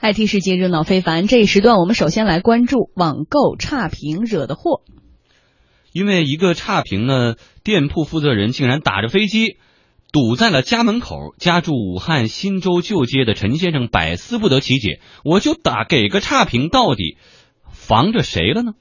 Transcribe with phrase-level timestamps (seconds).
[0.00, 4.82] IT 世界热闹非凡，这一时段我们首先来关注网购差评惹的祸。
[5.92, 9.56] 因为一个差评呢，店铺负责人竟然打着飞机
[10.12, 11.34] 堵在了家门口。
[11.36, 17.18] 家住武汉新洲旧街的陈先生百思不得其解，我就打给个差评，到底
[17.72, 18.74] 防着谁了呢？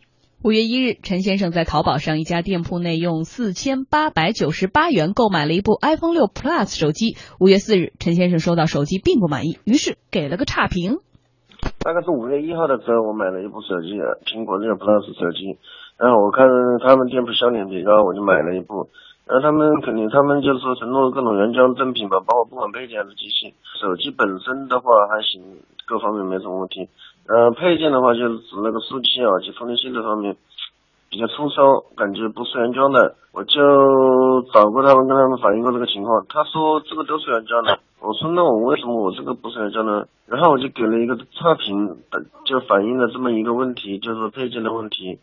[0.43, 7.17] 五月一日，陈先生在淘宝上一家店铺内用四千八百九十八元购买了一部 iPhone 六 Plus 手机。
[7.39, 10.97] 五月四日，陈先生收到手机并不满意，于是给了个差评。
[11.83, 13.95] 大概是五月一号的时候，我买了一部手机，
[14.25, 15.57] 苹果六 Plus 手机。
[15.97, 16.45] 然后我看
[16.83, 18.89] 他们店铺销量比较高，我就买了一部。
[19.25, 23.53] 然后他们肯定，他们就是说承诺各种原装正品吧，包括不管配件还是机器。
[23.79, 25.41] 手机本身的话还行，
[25.87, 26.87] 各方面没什么问题。
[27.27, 30.35] 呃，配件的话就是指那个数据线啊及充电线这方面
[31.09, 33.15] 比较粗糙，感觉不是原装的。
[33.33, 33.59] 我就
[34.53, 37.79] 找过他们，跟他们反映过这个情况，他说这个都是原装的。
[37.99, 40.07] 我说那我为什么我这个不是原装呢？
[40.27, 41.97] 然后我就给了一个差评，
[42.45, 45.19] 就反映了这么一个问题，就是配件的问题。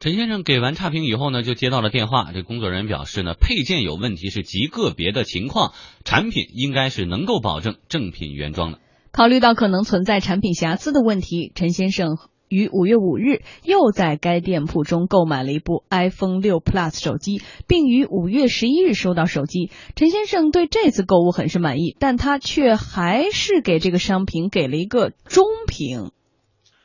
[0.00, 2.30] 陈先生给完差评以后呢，就接到了电话。
[2.32, 5.72] 这工作人员表示呢，配件有问题是极个别的情况，
[6.04, 8.78] 产品应该是能够保证正品原装的。
[9.10, 12.18] 考虑到可能存在产品瑕疵的问题，陈先生
[12.48, 19.70] 于五月五日又在该店铺中购买了一部 iPhone 六 Plus 手机，并于五月十一日收到手机。
[19.96, 26.10] 陈先生对这次购物很是满意，但他却还是给这个商品给了一个中评。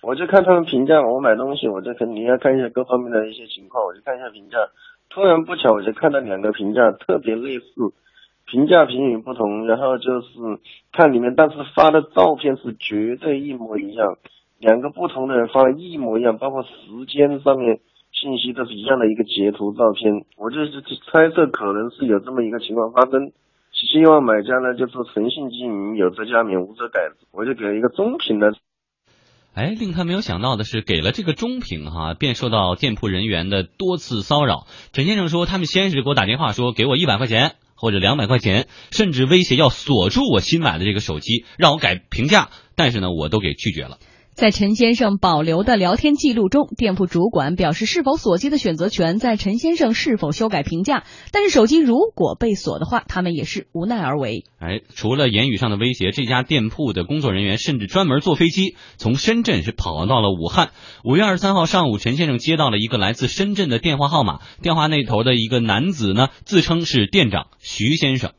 [0.01, 4.57] 我就看他们评价，我买东西我就肯定要看一下各方面的一些情况，我就看一下评价。
[5.09, 7.93] 突然不巧，我就看到两个评价特别类似，
[8.45, 10.27] 评价评语不同，然后就是
[10.91, 14.17] 看里面，但是发的照片是绝对一模一样，
[14.63, 16.69] 两个不同的人发的一模一样，包括时
[17.11, 17.81] 间上面
[18.13, 23.33] 信息都是一样的一个截图照片，我就是猜测可能是有这么一个情况发生，
[23.73, 27.01] 希望买家呢就是诚信经营，有则加勉，无则改，
[27.33, 28.53] 我就给了一个中评的。
[29.53, 34.65] 哎，令他没有想到的是，给了这个中评哈，便受到店铺人员的多次骚扰。
[34.93, 42.49] 陈先生说，他们先是给我打电话说，给我一百块钱或者两百块钱，甚至威胁要锁住我新买的这个手机，让我改评价。
[42.75, 43.97] 但是呢，我都给拒绝了。
[44.35, 51.03] 在陈先生保留的聊天记录中，店铺主管表示，是否锁机的选择权在陈先生是否修改评价。
[51.31, 54.43] 但是手机如果被锁的话，他们也是无奈而为。
[54.59, 60.71] 哎，除了言语上的威胁，这家店铺的工作人员甚至专门坐飞机从深圳是跑到了武汉。
[61.03, 68.31] 五月二十三号上午，陈先生接到了一个来自深圳的电话号码，电话那头的一个男子呢，自称是店长徐先生。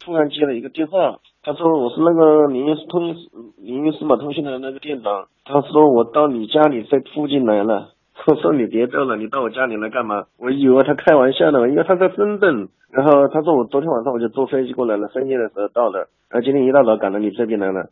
[0.00, 1.20] 突然接了一个电话。
[1.46, 3.14] 他说我是那个林通
[3.62, 5.26] 林数码通讯的那个店长。
[5.44, 7.92] 他说我到你家里在附近来了。
[8.26, 10.24] 我说你别逗了，你到我家里来干嘛？
[10.38, 12.66] 我以为他开玩笑的，因为他在深圳。
[12.90, 17.90] 然后他说我昨天晚上我就坐飞机过来了，深夜的时候到的，然后今天一大早赶到你这边来了。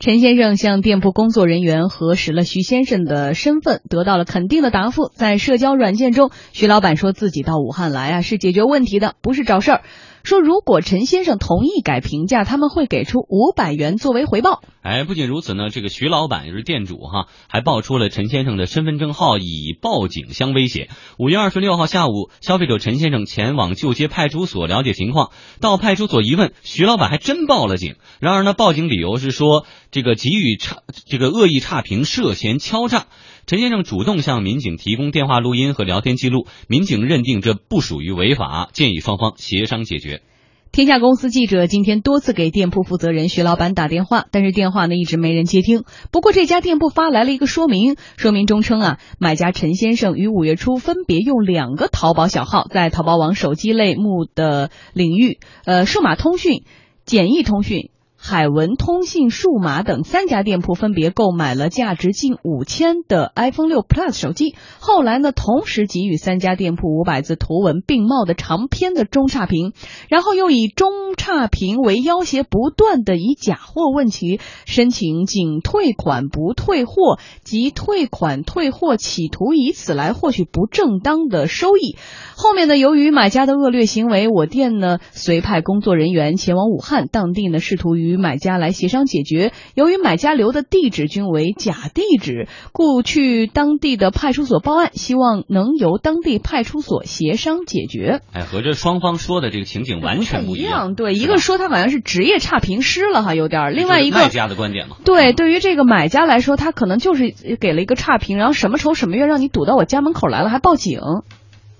[0.00, 5.06] 陈先生向店铺工作人员核实了徐先生的身份，得到了肯定的答复。
[5.14, 9.80] 在社交软件中，徐老板说自己到武汉来啊是解决问题的，不是找事儿。
[10.22, 14.62] 说如果陈先生同意改评价，他们会给出五百元作为回报。
[14.82, 20.88] 哎，不仅如此呢，这个徐老板也是店主哈，还报出了陈先生的身份证号，以报警相威胁。
[21.18, 27.96] 五月二十六号下午，消费者陈先生前往旧街派出所了解情况，到派出所一问，徐老板还真报了警。
[28.20, 33.06] 然而呢，报警理由是说这个给予差这个恶意差评，涉嫌敲诈。
[33.50, 40.22] 陈先生主动向民警提供电话录音和聊天记录，民警认定这不属于违法，建议双方协商解决。
[40.70, 45.82] 天下公司记者今天多次给店铺负责人徐老板打电话，但是电话呢一直没人接听。
[46.12, 56.62] 不过这家店铺发来了一个说明，说明中称啊，买家陈先生于五月初分别用两个淘宝小号，在淘宝网手机类目的领域，呃，数码通讯、
[57.04, 57.90] 简易通讯。
[58.22, 64.54] 海文通信数码等三家店铺分别购买了价值近五千的 iPhone 六 Plus 手机。
[64.78, 69.72] 后来呢，同时给予三家店铺五百字图文并茂的长篇的中差评，
[70.10, 81.96] 然后又以中差评为要挟，不断的以假货问题申请仅退款不退货及退款退货，企图以此来获取不正当的收益。
[82.36, 89.52] 后面呢，由于买家的恶劣行为，我店呢随派工作人员前往武汉，当地呢试图与与买家来协商解决。
[89.74, 98.20] 由于买家留的地址均为假地址，故去当地的派出所报案，希望能由当地派出所协商解决。
[98.32, 100.94] 哎，和这双方说的这个情景完全不一样。
[100.94, 104.96] 对，一个说他好像是职业差评师了哈，有点；另外一个卖家的观点嘛。
[105.04, 111.00] 对，对于这个买家来说，他可能就是给了一个差评，然后什么仇什么怨，让你堵到我家门口来了，还报警。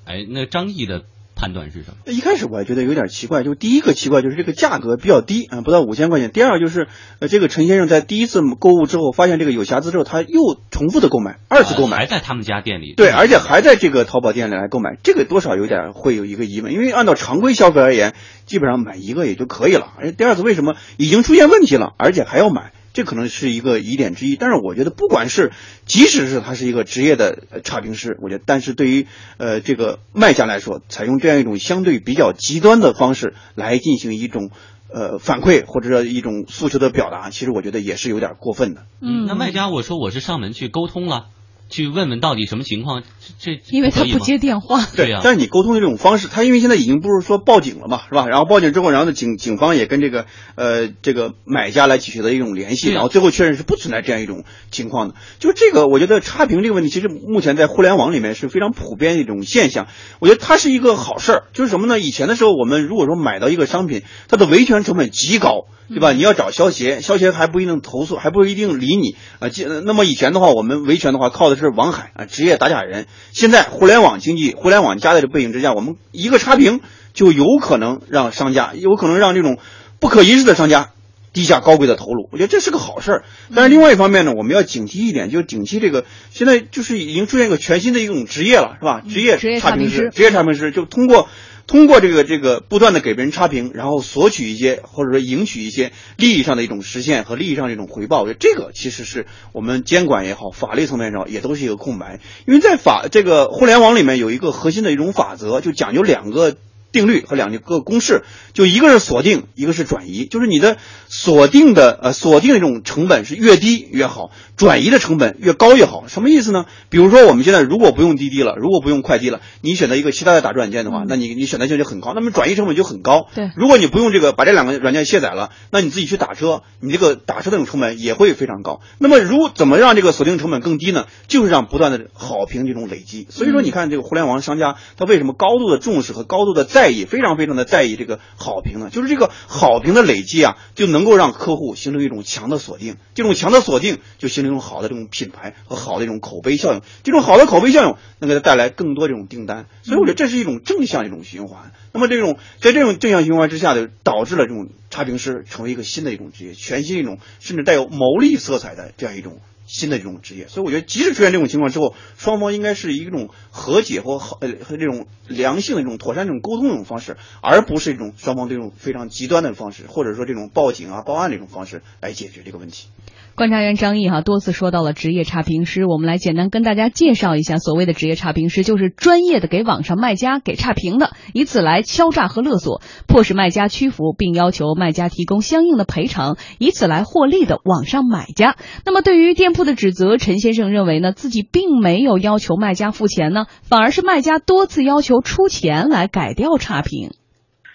[0.04, 1.02] 哎，那张毅的
[1.40, 2.12] 判断是什么？
[2.12, 6.30] 一开始我还觉得有点奇怪，就第一个奇怪就是这个价格比较低啊，不到五千块钱。
[6.30, 6.86] 第二个就是
[7.18, 12.92] 呃，这个陈先生在第一次购物之后发现这个有瑕疵之后，他又重复的购买，二次购买，还在他们家店里。
[12.94, 18.14] 对，而且还在这个淘宝店里来购买，这个多少有点会有一个疑问，因为按照常规消费而言，
[18.44, 19.94] 基本上买一个也就可以了。
[19.98, 22.72] 而且第二次为什么已经出现问题了，而且还要买？
[22.92, 25.52] 这可能是一个疑点之一，但是我觉得，不管是
[25.86, 29.06] 即使是他是一个职业的差评师，我觉得，但是对于
[29.36, 34.50] 呃这个卖家来说，采用这样一种相对比较极端的方式来进行一种
[34.92, 38.86] 呃反馈或者说一种诉求的表达，其实我觉得也是有点过分的。
[39.00, 41.26] 嗯，那卖家我说我是上门去沟通了。
[41.70, 43.02] 去问问到底什么情况？
[43.38, 45.20] 这因为他不接电话，对呀。
[45.22, 48.26] 但是你沟通的这种方式，他因为现在已经不是说报警了嘛，是吧？
[48.28, 50.26] 然后报警之后，然后呢警警方也跟这个
[50.56, 55.14] 呃这个买家来取得一种联系，然后最后确认是不存在这样一种情况的。
[55.38, 59.86] 就这个，我觉得差评这个问题，其实目前在互联网里面是非常普遍的一种现象。
[60.18, 62.00] 我觉得它是一个好事儿，就是什么呢？
[62.00, 65.66] 以前的时候，我们如果说买到一个商品，它的维权成本极高。
[65.92, 66.12] 对吧？
[66.12, 69.50] 你要找消协，消协还不一定投诉，还不一定理你啊。
[69.84, 73.06] 那么以前的话，我们维权的话靠的是网海啊，职业打假人。
[73.32, 76.80] 现在互联网经济、互联网加的这背景之下，我们一个差评
[77.12, 79.58] 就有可能让商家，有可能让这种
[79.98, 80.90] 不可一世的商家
[81.32, 82.28] 低价高贵的投入。
[82.32, 83.24] 我觉得这是个好事儿。
[83.54, 89.02] 但是另外一方面呢，我们要警惕一点，就警惕这个现在就是已经出现一个全新的一种职业了，是吧？
[89.08, 91.28] 职业差评师，职业差评师就通过。
[91.70, 102.18] 通过这个这个不断的给别人差评，然后索取一些或者说赢取一些利益上的一种实现和利益上的一种回报，我觉得这个其实是我们监管也好，法律层面上也都是一个空白。
[102.44, 106.56] 因为在法这个互联网里面有一个核心的一种法则，就讲究两个。
[106.92, 110.26] 定律和两个公式，就一个是锁定，一个是转移。
[110.26, 110.76] 就是你的
[111.08, 116.04] 锁定的呃锁定的这种成本是越低越好，转移的成本越高越好。
[116.08, 116.66] 什么意思呢？
[116.88, 123.28] 比如说我们现在如果不用滴滴了，如果不用快滴了，你选择一个其他的打车软件的话，那你你选择性就很高，那么转移成本就很高。
[123.34, 128.80] 对，如果你不用这个把这两个软件卸载了，那你自己去打车，你这个打车的这种成本也会非常高。
[128.98, 131.06] 那么如怎么让这个锁定成本更低呢？
[131.28, 133.26] 就是让不断的好评这种累积。
[133.30, 151.70] 所以说你看这个互联网商家他为什么高度的重视和高度的在在意非常非常的在意这个好评呢，就是这个好评的累积啊，就能够让客户形成一种强的锁定，这种强的锁定就形成一种好的这种品牌和好的一种口碑效应，这种好的口碑效应能给他带来更多这种订单，所以我觉得这是一种正向一种循环。
[151.92, 159.38] 那么这种在这种正向循环之下的，导致了这种差评师成为一个新的一种职业，全新一种甚至带有牟利色彩的这样一种。
[159.72, 172.88] 新的这种职业，所以我觉得，即使出现这种情况之后，双方应该是一种和解或和呃和这种良性的这种妥善这种沟通这种方式，而不是一种双方这种非常极端的方式，或者说这种报警啊报案这种方式来解决这个问题。
[173.36, 188.56] 观察员张毅哈多次说到了职业差评师，我们来简单跟大家介绍一下，所谓的职业差评师就是专业的给网上卖家给差评的，以此来敲诈和勒索，迫使卖家屈服，并要求卖家提供相应的赔偿，以此来获利的网上买家。
[188.84, 197.12] 那么对于店铺的指责，陈先生认为呢，自己并没有要求卖家付钱呢，反而是卖家多次要求出钱来改掉差评。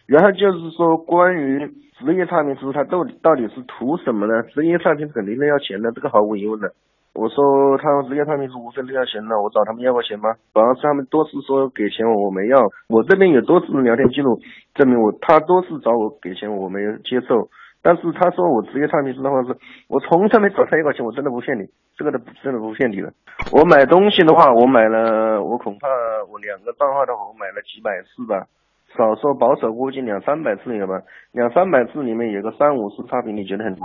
[0.08, 1.72] 然后就是说关于。
[1.96, 4.44] 职业差评师他到底到底是图什么呢？
[4.52, 6.68] 职业差评肯定是要钱的，这个毫无疑问的。
[7.14, 10.36] 我说他职业差评师无非是要钱的，我找他们要过钱吗？
[10.52, 12.68] 反而是他们多次说给钱我，我没要。
[12.90, 14.42] 我这边有多次聊天记录
[14.74, 17.48] 证明我，他多次找我给钱，我没有接受。
[17.82, 19.56] 但是他说我职业差评师的话是，
[19.88, 21.64] 我从来没找他要过钱，我真的不骗你，
[21.96, 23.08] 这个的真的不骗你的。
[23.56, 25.88] 我买东西的话，我买了，我恐怕
[26.28, 28.52] 我两个账号的话，我买了几百次吧。
[28.98, 33.82] 少说保守估计两三百次有吧，两三百次里面有个三五次差评，你觉得很多？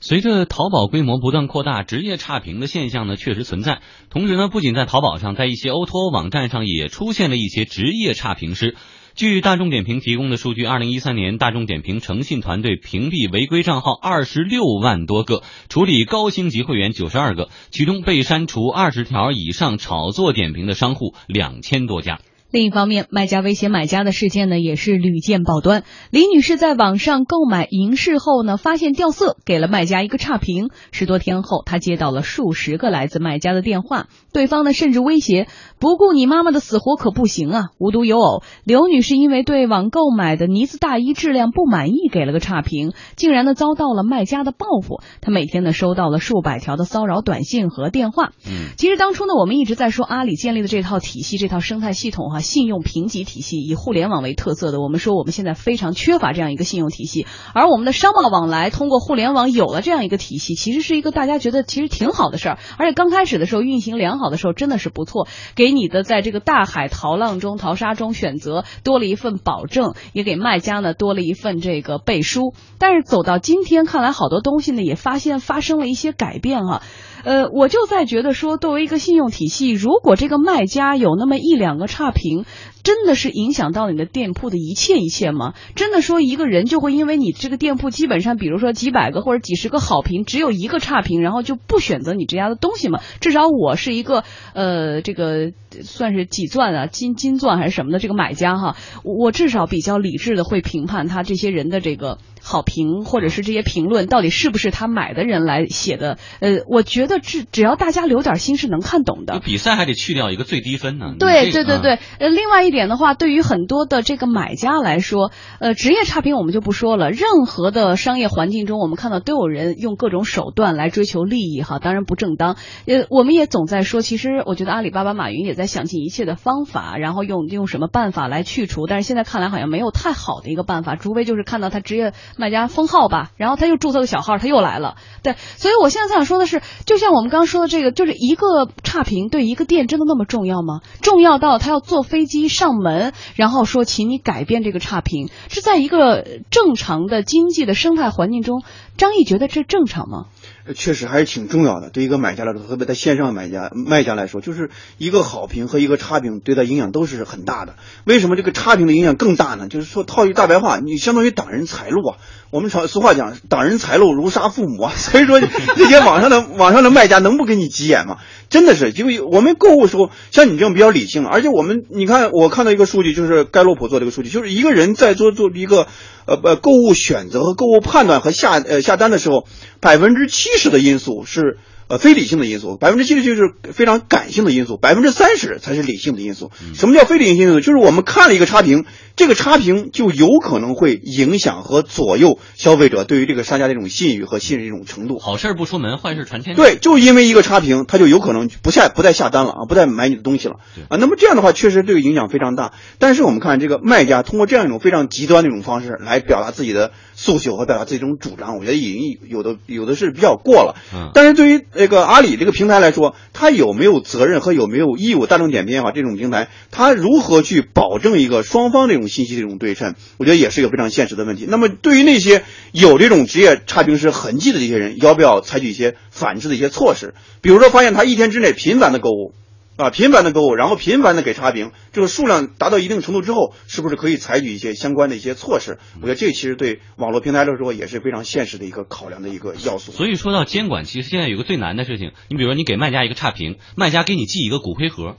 [0.00, 3.78] 随着淘宝规模不断扩大，职业差评的现象呢确实存在。
[4.10, 8.76] 同时呢，不仅在淘宝上，在一些 O2O 网站上也出现了一些职业差评师。
[9.14, 22.18] 据大众点评提供的数据，二零一三年大众点评诚信团队屏蔽违规账号二十六万多个，处理高星级会员九十二个，其中被删除二十条以上炒作点评的商户两千多家。
[22.54, 25.82] 另一方面，卖家威胁买家的事件呢，也是屡见报端。
[26.12, 30.70] 李女士在网上购买银饰后呢，发现掉色，给了卖家一个差评。
[30.92, 35.48] 十多天后，她接到了数十个来自卖家的电话，对方呢甚至威胁
[35.80, 37.64] 不顾你妈妈的死活可不行啊！
[37.80, 45.00] 无独有偶，刘女士因为对网购买的呢子大衣质量不满意，给了个差评，竟然呢遭到了卖家的报复。
[45.20, 48.30] 她每天呢收到了数百条的骚扰短信和电话。
[48.46, 52.43] 嗯，其实当初呢，我们一直在说阿里建立的这套体系、这套生态系统哈。
[52.44, 72.52] 信用评级体系，以互联网为特色的，我们说我们现在非常缺乏这样一个信用体系，而我们的商贸往来通过互联网有了这样一个体系，其实是一个大家觉得其实挺好的事儿，而且刚开始的时候运行良好的时候真的是不错，给你的在这个大海淘浪中淘沙中选择多了一份保证，也给卖家呢多了一份这个背书。
[72.78, 76.82] 但是走到今天，看来好多东西呢也发现发生了一些改变啊。
[77.24, 82.44] 呃，我就在觉得说，作为一个信用体系，如果这个卖家有那么一两个差评，
[82.82, 85.54] 真的是影响到你的店铺的一切一切吗？
[85.74, 93.00] 真的说一个人就会因为你这个店铺基本上，比如说几百个或者几十个好评，只有一个差评，然后就不选择你这家的东西吗？
[93.20, 95.52] 至少我是一个呃，这个
[95.82, 102.18] 算是几钻啊，金金钻还是什么的这个买家哈，我至少比较理智的会评判他这些人的这个。
[102.44, 106.18] 好评或者是这些评论到底是不是他买的人来写的？
[106.40, 109.40] 呃，我觉得只只要大家留点心是能看懂的。
[109.40, 111.14] 比赛还得去掉一个最低分呢。
[111.18, 117.10] 对对对对，呃，另外一点的话，对于很多的这个买家来说，呃，职业差评我们就不说了。
[117.10, 122.56] 任何的商业环境中，我们看到都有人用各种手段来追求利益哈，当然不正当。
[122.86, 128.86] 呃，我们也总在说，其实我觉得阿里巴巴、马云也在想尽一切的方法，然后用用什么办法来去除。
[128.86, 132.12] 但是现在看来好像没有太好的一个办法，除非就是看到他职业。
[132.36, 134.96] 卖家封号吧，然后他又注册个小号，他又来了。
[135.22, 140.80] 对，所以我现在想说的是，就像我们刚刚说的这个，就是一个差评对一个店真的那么重要吗？
[141.00, 148.62] 重要到他要坐飞机上门，然后说请你改变这个差评，是在一个正常的经济的生态环境中，
[148.96, 150.26] 张毅觉得这正常吗？
[150.74, 157.76] 确实还是挺重要的，对一个买家来说，特别在线上买家卖家来说，就是一个好评和一个差评对他影响都是很大的。
[158.04, 159.68] 为什么这个差评的影响更大呢？
[159.68, 162.16] 就是说套句大白话，你相当于挡人财路啊。
[162.50, 164.92] 我们常俗话讲，挡人财路如杀父母啊。
[164.96, 168.18] 所以说，这些网上的网上的卖家能不给你急眼吗？
[168.48, 175.86] 真的是，因为我们购物时候，像你这种比较理性，而且我们你看，我看到一个数据，就是盖洛普做这个数据，就是一个人在做做一个
[176.26, 179.46] 呃呃购物选择和购物判断和下呃下单的时候，
[179.80, 181.58] 百分之七十的因素是。
[181.86, 186.50] 呃，非理性的因素，百分之七十就是非常感性的因素，百分之三十才是理性的因素。
[186.74, 187.60] 什么叫非理性因素？
[187.60, 188.84] 就是我们看了一个差评，
[189.16, 195.18] 这个差评就有可能会影响和左右消费者对于这个商家的这种信誉和信任一种程度。
[195.18, 196.56] 好事不出门，坏事传千里。
[196.56, 200.54] 对，就因为一个差评，他就有可能不下不再下单了啊，不再买你的东西了
[200.88, 200.96] 啊。
[200.98, 202.72] 那么这样的话，确实这个影响非常大。
[202.98, 206.92] 但是我们看这个卖家通过这样一种非常极端的一种方式来表达自己的
[207.24, 210.76] 诉求和表达自己这种主张，我觉得已经有的有的是比较过了。
[210.92, 215.24] 嗯，但是对于那个阿里这个平台来说，它有没有责任和有没有义务？
[215.24, 219.94] 大众点评也好，这种平台，它如何去保证一个双方这种信息的这种对称？
[220.18, 221.46] 我觉得也是一个非常现实的问题。
[221.48, 227.14] 那么，对于那些有这种职业差评师痕迹的这些人，要不要采取一些反制的一些措施？
[227.40, 229.32] 比如说，发现他一天之内频繁的购物。
[229.76, 235.78] 啊，频繁的购物，然后频繁的给差评，这个数量达到一定程度之后，是不是可以采取一些相关的一些措施？
[236.00, 239.90] 我觉得这其实对网络平台来说也是非常现实的一个考量的一个要素。
[239.90, 245.16] 所以说到监管，其实现在有个最难的事情，你比如说你给卖家一个差评，卖家给你寄一个骨灰盒，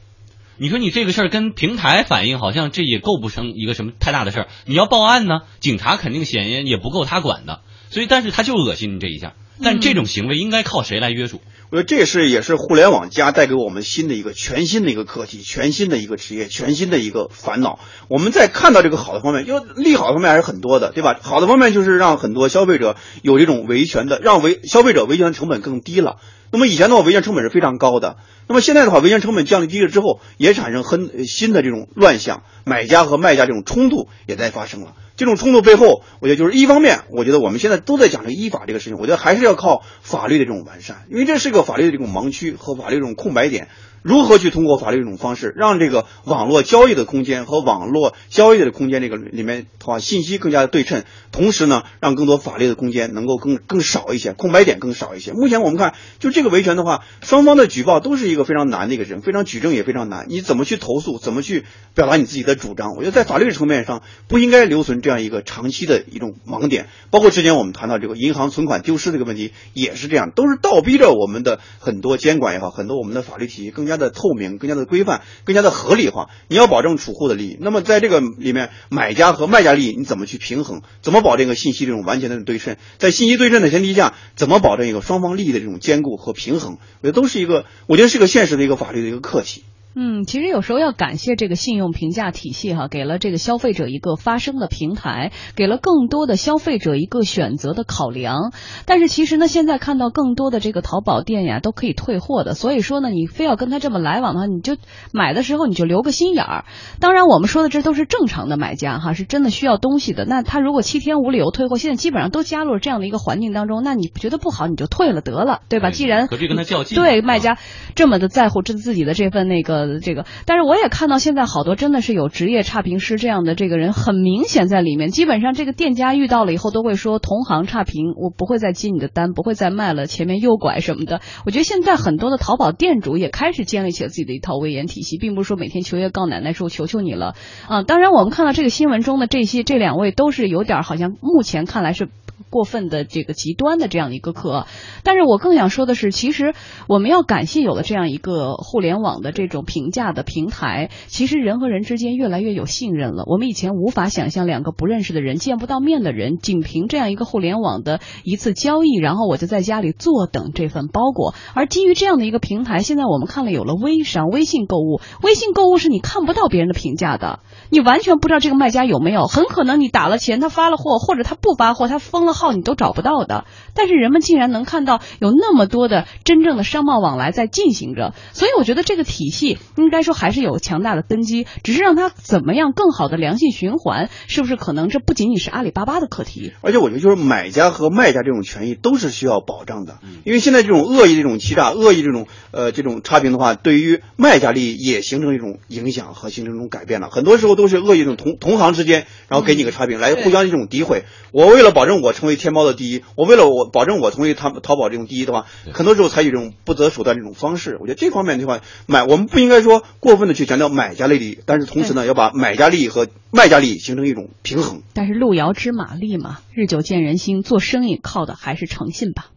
[0.57, 4.47] 你说你这个事儿跟平台反映，好像这也构不成一个什么太大的事儿。
[4.65, 7.59] 你要报案呢，警察肯定显然也不够他管的。
[7.89, 11.38] 所以，但是他就恶心你这一下，但这种行为应该靠谁来约束？
[11.38, 17.79] 我所以这是也是互联网加带给我们新的一个全新的一个课题，全新的一个职业，全新的一个烦恼。
[18.08, 21.20] 我们在看到这个好的方面，因为利好的方面还是很多的，对吧？
[21.22, 26.15] 好的方面就是让很多消费者有这种维权的，让维消费者维权成本更低了。
[26.51, 28.17] 那么以前的话，维权成本是非常高的。
[28.47, 34.93] 那么现在的话，维权成本降低了之后，也产生很新的这种乱象，买家和卖家这种冲突也在发生了。
[35.17, 43.69] 这种冲突背后，我觉得就是一方面，我觉得我们现在都在讲这依法这个事情，我觉得还是要靠法律的这种完善，因为这是一个法律的这种盲区和法律这种空白点。
[44.05, 55.33] 如何去通过法律这种方式，让这个网络交易的空间和网络交易的空间这个里面的话，信息更加的对称，同时呢，让更多法律的空间能够更更少一些，空白点更少一些。
[55.33, 60.27] 目前我们看，就这个维权的话，双方的举报都是一个非常难的一个事情，非常举证也非常难。
[60.29, 62.91] 你怎么去投诉，怎么去表达你自己的主张？
[62.95, 66.89] 我觉得在法律层面上不应该留存这样一个长期的一种盲点。
[67.09, 73.94] 包括之前我们谈到这个银行存款丢失这个问题，也是这样，都是倒逼着我们的很多监管也好，很多我们的法律体系更加。
[73.95, 76.29] 它的透明，更加的规范，更加的合理化。
[76.47, 80.81] 你要保证储户的利益，那么在这个里面，买家和卖家利益你怎么去平衡？
[81.01, 82.77] 怎么保证一个信息这种完全的对称？
[82.97, 86.77] 在信息对称的前提下，怎么保证一个双方利益的这种兼顾和平衡？
[87.01, 89.63] 我觉得都是一个，我觉得是一个现实的一个法律的一个课题。
[89.97, 98.51] 嗯，其实有时候要感谢这个信用评价体系哈，给了这个消费者一个发声的平台，给了更多的消费者一个选择的考量。
[98.85, 104.75] 但是其实呢，现在看到更多的这个淘宝店呀都可以退货的，所以说呢，你非要跟他这么来往的话，你就
[105.13, 106.65] 买的时候你就留个心眼儿。
[106.99, 110.25] 当然，我们说的这都是正常的买家哈，是真的需要东西的。
[110.25, 115.89] 那他如果七天无理由退货，现在基本上都加入了这样的一个环境当中，那你觉得不好你就退了得了，对吧？
[115.91, 116.97] 既然何必跟他较劲？
[116.97, 117.57] 对卖家
[117.95, 119.84] 这么的在乎自自己的这份那个。
[119.99, 125.09] 这个，但是我也看到现在好多真的是有职业差评师这样的这个人，很明显在里面。
[125.09, 131.21] 基本上这个店家遇到了以后都会说同行差评，我不会再接你的单，不会再卖了，前面诱拐什么的。
[131.45, 137.35] 我觉得现在很多的淘宝店主也开始建立起了自己的一套威严体系，并不是说每天求爷告奶奶说求求你了
[137.67, 137.83] 啊。
[137.83, 142.09] 当然，我们看到这个新闻中的这些这两位都是有点好像目前看来是。
[142.55, 144.65] 过分的这个极端的这样一个课，
[145.03, 146.53] 但是我更想说的是，其实
[146.88, 153.25] 我们要感谢有了这样一个互联网的这种评价的平台，其实人和人之间越来越有信任了。
[153.27, 161.33] 我们以前无法想象两个不认识的人、见不到面的人，仅凭这样一个互联网的一次交易，然后我就在家里坐等这份包裹。
[161.53, 165.01] 而基于这样的一个平台，现在我们看了有了微商、微信购物。
[165.21, 172.35] 微信购物是你看不到别人的评价的，你完全不知道这个卖家有没有，很可能你打了钱，他发了货，或者他不发货，他封了。
[172.35, 186.51] 号你都找不到的，但是人们竟然能看到有那么多的真正的商贸往来在进行着，所以我觉得这个体系应该说还是有强大的根基，只是让它怎么样更好的良性循环，是不是可能这不仅仅是阿里巴巴的课题？
[186.59, 197.07] 而且我觉得就是买家和卖家这种权益都是需要保障的，因为现在这种恶意这种欺诈、恶意这种呃这种差评的话，对于卖家利益也形成一种影响和形成一种改变了。
[197.09, 201.05] 很多时候都是恶意这种同同行之间，然后给你个差评来互相一种诋毁。
[201.31, 202.25] 我为了保证我成。
[202.25, 207.77] 成为天猫的第一，我为了我保证我成为淘淘宝这种第一的话，很多时候采取这种不择手段这种方式。
[207.79, 214.81] 我觉得这方面的话，买我们不应该说过分的去强调买家利益，但是同时呢，要把买家利益和卖家利益形成一种平衡。
[214.93, 219.27] 但是路遥知马力嘛，日久见人心，做生意靠的还是诚信吧。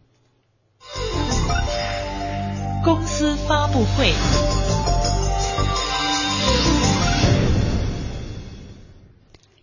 [2.83, 4.13] 公司发布会。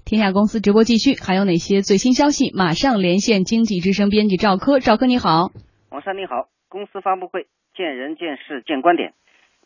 [0.06, 2.54] 天下公司直播继续，还有哪些最新消息？
[2.54, 5.50] 马上连线经济之声编辑赵科，赵科你好，
[5.90, 6.46] 王山你好。
[6.70, 9.14] 公司发布会，见人见事见观点。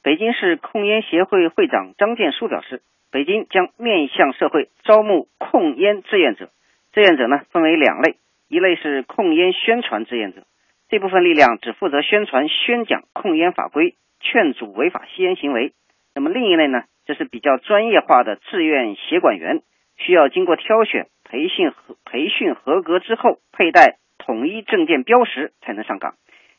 [0.01, 2.81] 北京市控烟协会会长张建书表示，
[3.13, 6.49] 北京将面向社会招募控烟志愿者。
[6.95, 8.17] 志愿者呢分为两类，
[8.49, 10.45] 一类是控烟宣传志愿者，
[10.89, 15.75] 这部分力量只负责宣传宣讲控烟法规，劝阻违法吸烟行为。
[16.15, 19.61] 那么另一类呢，就是比较专业化的志愿协管员。
[20.01, 26.15] 需要经过挑选、培训和培训合格之后，佩戴统一证件标识才能上岗。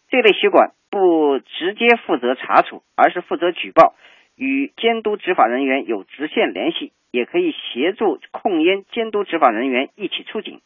[0.10, 3.96] 这类协管不直接负责查处，而是负责举报，
[4.38, 10.62] 与监督执法人员有直线联系，也可以协助控烟监督执法人员一起出警。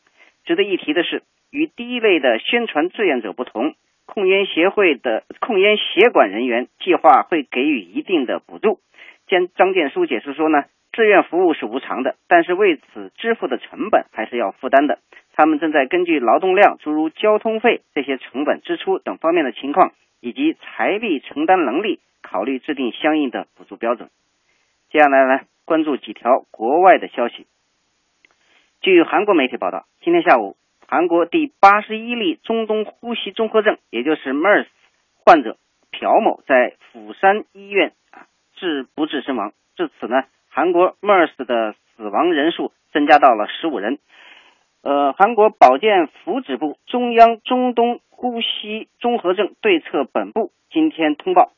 [0.45, 8.79] 值得一提的是，与第一类的宣传志愿者不同，控烟协会的控烟协管人员计划会给予一定的补助。
[9.27, 10.65] 见张建书解释说呢。
[10.95, 14.99] 志愿服务是无偿的，但是为此支付的成本还是要负担的。
[15.34, 24.10] 他们正在根据劳动量、诸如交通费这些成本支出等方面的情况，以及财力承担能力，考虑制定相应的补助标准。
[24.89, 27.45] 接下来呢，关注几条国外的消息。
[28.79, 30.55] 据韩国媒体报道，今天下午，
[30.88, 34.67] 韩国第八十一例中东呼吸综合症，也就是 MERS
[35.25, 35.58] 患者
[35.91, 39.51] 朴某在釜山医院啊治不治身亡。
[39.75, 40.23] 至此呢。
[40.56, 44.00] 韩国 MERS 的死亡人数增加到了十五人。
[44.84, 51.52] 呃，韩国保健福祉部中央中东呼吸综合症对策本部今天通报，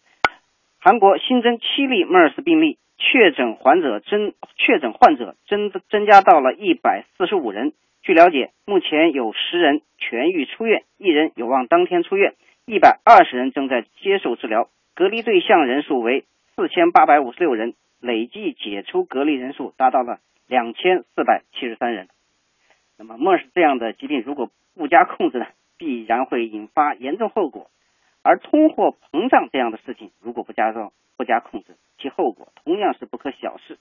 [0.80, 7.74] 韩国新增七例 MERS 病例，确诊患者增确诊患者增增加到了一百四十五人。
[8.02, 12.34] 据了解，目前有十人痊愈出院，一人有望当天出院，
[12.66, 16.24] 一百二十人正在接受治疗，隔离对象人数为
[16.58, 17.76] 四千八百五十六人。
[18.00, 22.10] 累计解除隔离人数达到了两千四百七十三人。
[22.96, 25.48] 那么，MERS 这样的疾病如果不加控制呢，
[25.80, 27.72] 必然会引发严重后果。
[28.22, 33.80] 而通货膨胀这样的事情，如果不加上不加控制，其后果同样是不可小视。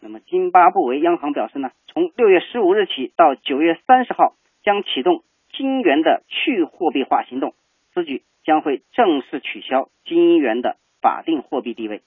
[0.00, 7.54] 那么，津巴布韦央行表示呢，从六月十五日起到九月三十号将启动金元的去货币化行动，
[7.94, 10.76] 此举将会正式取消金元的
[11.06, 12.02] 法定货币地位。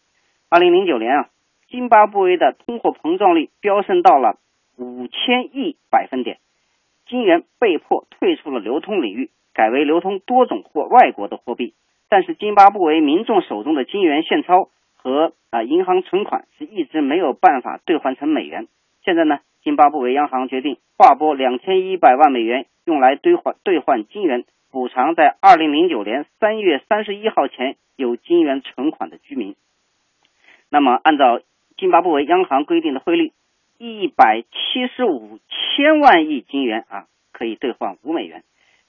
[0.50, 1.30] 二零零九年啊。
[1.72, 4.40] 津巴布韦的通货膨胀率飙升到了
[4.76, 6.40] 五千亿百分点，
[7.06, 11.76] 金元被迫退出了流通领域，改为流通多种或外国的货币。
[12.10, 18.68] 但是，津巴布韦民众手中的金元现钞和啊银行存款是一直没有办法兑换成美元。
[19.06, 29.55] 现在呢，津巴布韦央行决定划拨两千一百万美元用来兑换兑换金元，补偿在二零零九年三月三十一号前有金元存款的居民。
[30.69, 31.41] 那么，按照
[31.77, 33.34] 津巴布韦央行规定的汇率，
[33.77, 38.43] 一百七十五千万亿金元啊，可以兑换五美元，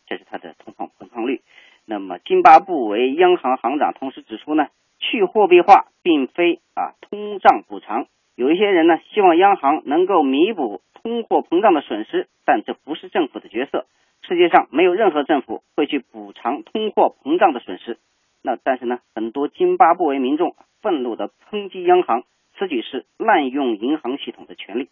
[0.06, 1.40] 这是它的通货膨胀率。
[1.86, 8.06] 那么，津巴布韦央行行长同时指出呢，去货币化并非啊通胀补偿。
[8.40, 13.85] 有一些人呢，希望央行能够弥补通货膨胀的损失，但这不是政府的角色。
[14.22, 17.98] 世界上没有任何政府会去补偿通货膨胀的损失。
[18.42, 22.22] 那但是呢，很多津巴布韦民众愤怒地抨击央行，
[22.57, 24.88] 此举是滥用银行系统的权利。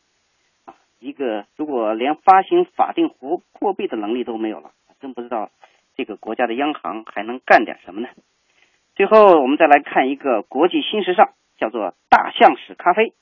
[0.66, 5.48] 啊，一个如果连发行法定货货币的能力都没有了，真不知道
[5.96, 8.08] 这个国家的央行还能干点什么呢？
[8.94, 13.14] 最后，我们再来看一个国际新时尚，叫做大象屎咖啡。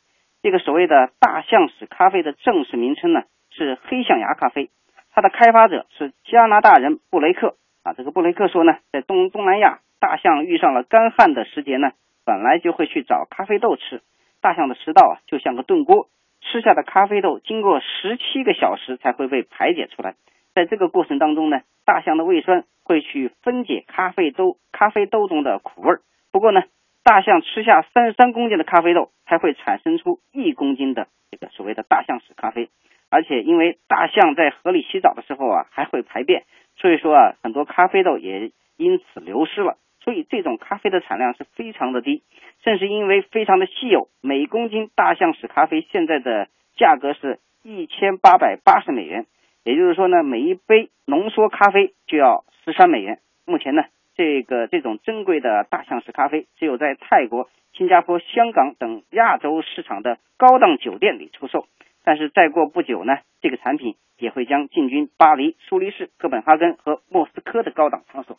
[0.47, 4.71] 这个所谓的大象屎咖啡的正式名称呢是黑象牙咖啡，
[5.13, 7.57] 它的开发者是加拿大人布雷克。
[7.83, 9.81] 啊，这个布雷克说呢，在东东南亚。
[9.99, 11.91] 大象遇上了干旱的时节呢，
[12.25, 14.03] 本来就会去找咖啡豆吃。
[14.41, 16.07] 大象的食道啊，就像个炖锅，
[16.43, 20.15] 吃下的咖啡豆经过十七个小时才会被排解出来。
[20.55, 26.03] 在这个过程当中呢，大象的胃酸会去分解咖啡豆咖啡豆中的苦味儿。
[26.31, 26.63] 不过呢，
[27.07, 32.69] 大象吃下三十三公斤的咖啡豆，才会产生出一公斤的这个所谓的大象屎咖啡。
[33.11, 36.43] 而且因为大象在河里洗澡的时候啊，还会排便，
[36.77, 39.77] 所以说啊，很多咖啡豆也因此流失了。
[40.01, 42.25] 所以这种咖啡的产量是非常的低，
[42.65, 49.27] 正是因为非常的稀有，每公斤大象屎咖啡现在的价格是一千八百八十美元，
[49.63, 53.21] 也就是说呢，每一杯浓缩咖啡就要十三美元。
[53.47, 53.85] 目前呢，
[54.17, 61.67] 这个这种珍贵的大象屎咖啡只有在泰国、新加坡、香港等亚洲市场的高档酒店里出售，
[62.03, 68.39] 但是再过不久呢，这个产品也会将进军巴黎、苏黎世、哥本哈根和莫斯科的高档场所。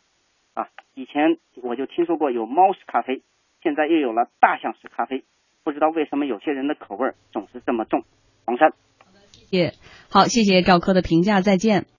[0.54, 3.22] 啊，以前我就听说过有猫屎咖啡，
[3.62, 5.22] 现在又有了大象屎咖啡，
[5.62, 8.02] 不知道为什么有些人的口味总是这么重。
[8.44, 9.72] 黄山，好的谢谢，
[10.10, 11.88] 好，谢谢赵科的评价，再见。